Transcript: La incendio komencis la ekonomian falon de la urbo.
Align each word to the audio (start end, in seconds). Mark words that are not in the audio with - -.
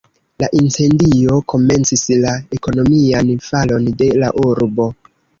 La 0.41 0.45
incendio 0.59 1.35
komencis 1.51 2.01
la 2.23 2.31
ekonomian 2.57 3.29
falon 3.49 3.85
de 3.99 4.09
la 4.23 4.31
urbo. 4.45 4.89